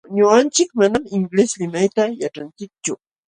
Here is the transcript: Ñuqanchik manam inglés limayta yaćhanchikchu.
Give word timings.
Ñuqanchik 0.15 0.69
manam 0.79 1.03
inglés 1.17 1.51
limayta 1.59 2.03
yaćhanchikchu. 2.21 2.93